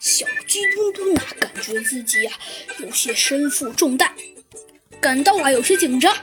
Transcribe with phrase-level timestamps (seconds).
[0.00, 2.32] 小鸡墩墩呐，感觉自己呀
[2.78, 4.08] 有些身负重担，
[5.00, 6.14] 感到啊有些紧张。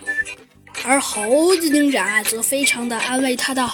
[0.84, 3.68] 而猴子警长啊则非常的安慰他道：“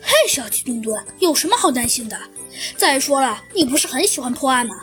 [0.00, 2.18] 嘿，小鸡墩墩，有什么好担心的？
[2.76, 4.74] 再说了，你不是很喜欢破案吗？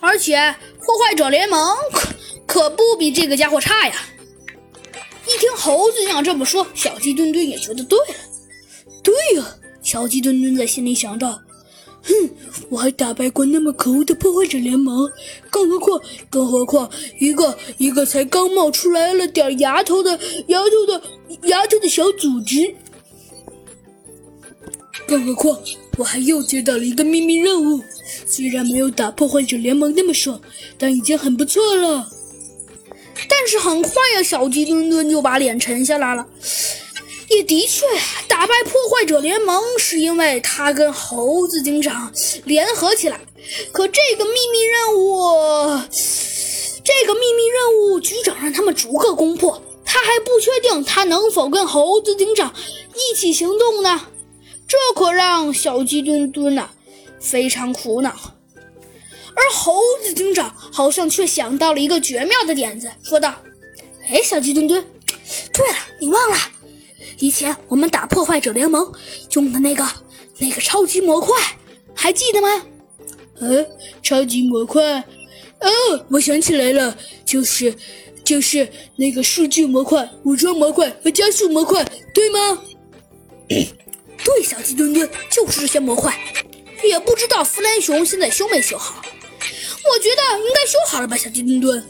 [0.00, 2.08] 而且破坏者联盟可
[2.46, 3.94] 可不比这个家伙差呀。”
[5.26, 8.14] 一听猴子警长这么说，小鸡墩墩也觉得对了。
[9.02, 11.42] 对呀，小鸡墩墩在心里想到。
[12.06, 12.30] 哼，
[12.70, 15.10] 我还打败过那么可恶的破坏者联盟，
[15.50, 21.02] 更何况，更何况一个一个才刚冒出来了点牙头的牙头的
[21.48, 22.74] 牙头的小组织，
[25.06, 25.60] 更何况
[25.98, 27.80] 我还又接到了一个秘密任务，
[28.24, 30.40] 虽然没有打破坏者联盟那么爽，
[30.78, 32.08] 但已经很不错了。
[33.28, 36.26] 但是很快呀，小鸡墩墩就把脸沉下来了。
[37.28, 37.84] 也的确，
[38.38, 42.12] 打败破坏者联盟是因为他跟猴子警长
[42.44, 43.18] 联合起来。
[43.72, 45.80] 可这个秘密任务，
[46.84, 52.52] 这个秘密任务，局长让他们逐个攻破，他还不确定他能否跟猴子警长
[52.94, 54.02] 一起行动呢。
[54.68, 56.68] 这可让小鸡墩墩呐
[57.18, 58.14] 非常苦恼。
[59.34, 63.34] 而猴子警长好像却想到了一个绝妙的点子，说道
[64.10, 64.84] ：“哎，小鸡墩墩，
[65.54, 66.36] 对了，你忘了？”
[67.18, 68.92] 以前我们打破坏者联盟
[69.32, 69.86] 用的那个
[70.38, 71.34] 那个超级模块，
[71.94, 72.48] 还记得吗？
[73.38, 73.66] 呃，
[74.02, 74.82] 超级模块，
[75.60, 75.68] 哦，
[76.10, 77.74] 我想起来了，就是
[78.24, 82.62] 就是那个数据模块、武装模块和加速模块，对吗？
[83.48, 86.18] 对，小鸡墩墩就是这些模块。
[86.84, 89.02] 也不知道弗兰熊现在修没修好？
[89.02, 91.84] 我觉得应该修好了吧，小鸡墩墩。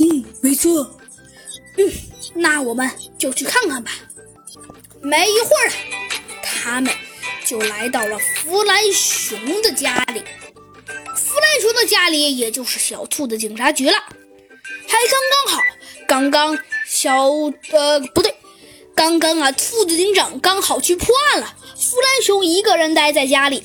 [0.00, 0.98] 嗯，没错。
[1.76, 1.90] 嗯，
[2.34, 3.92] 那我们就去看看吧。
[5.02, 5.72] 没一会儿，
[6.42, 6.92] 他们
[7.44, 10.22] 就来到了弗兰熊的家里。
[11.16, 13.96] 弗兰熊的家里，也就是小兔的警察局了。
[14.86, 15.62] 还刚刚好，
[16.06, 17.26] 刚刚小
[17.72, 18.32] 呃不对，
[18.94, 21.56] 刚刚啊，兔子警长刚好去破案了。
[21.76, 23.64] 弗兰熊一个人待在家里。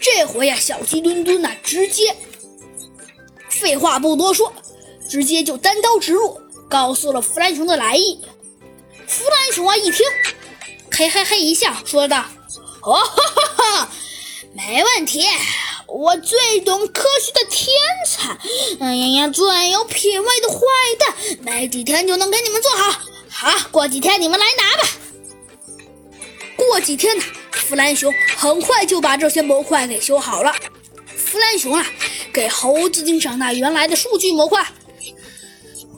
[0.00, 2.16] 这回呀，小鸡墩墩呐，直接
[3.48, 4.52] 废话不多说，
[5.08, 8.20] 直接就单刀直入，告诉了弗兰熊的来意。
[9.52, 10.06] 熊啊，一听，
[10.90, 12.24] 嘿嘿嘿一笑，说道
[12.80, 13.88] ：“哦哈哈哈，
[14.54, 15.28] 没问题，
[15.86, 17.68] 我最懂科学的天
[18.08, 18.30] 才，
[18.80, 20.58] 哎呀呀，最有品味的坏
[20.98, 22.98] 蛋，没几天就能给你们做好。
[23.28, 24.88] 好，过几天你们来拿吧。”
[26.56, 30.54] 过几天呢，弗兰熊很快就把这些模块给修好了。
[31.14, 31.86] 弗兰熊啊，
[32.32, 34.66] 给猴子警长那原来的数据模块。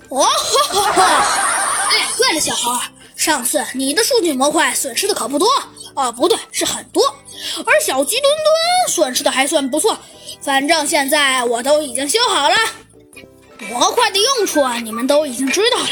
[0.08, 1.88] 哦哈哈哈！
[1.92, 2.72] 哎，对了，小猴。
[3.16, 5.48] 上次你的数据模块损失的可不多
[5.94, 7.02] 啊，不对，是很多。
[7.64, 9.96] 而小鸡墩墩损失的还算不错。
[10.40, 12.56] 反正现在我都已经修好了，
[13.70, 15.88] 模块的用处啊，你们都已经知道了。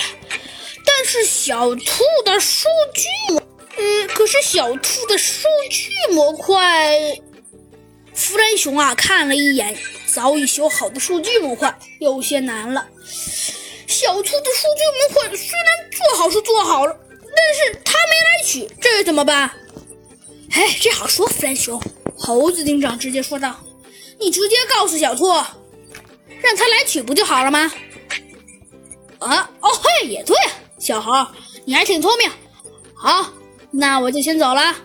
[0.85, 3.35] 但是小兔的数据，
[3.79, 7.19] 嗯，可是小兔的数据模块，
[8.13, 12.87] 弗兰熊啊看了一眼早已修好的数据模块，有些难了。
[13.87, 16.95] 小兔的数据模块虽然做好是做好了。
[17.35, 19.51] 但是他没来取，这怎么办？
[20.51, 21.81] 哎，这好说，弗兰熊。
[22.19, 23.59] 猴子警长直接说道
[24.21, 27.73] ：“你直接告诉小兔，让他来取不就好了吗？”
[29.19, 30.37] 啊，哦嘿，也对，
[30.79, 31.27] 小猴，
[31.65, 32.31] 你还挺聪明。
[32.95, 33.33] 好，
[33.71, 34.77] 那我就先走了。